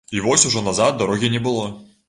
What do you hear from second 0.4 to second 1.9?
ужо назад дарогі не было.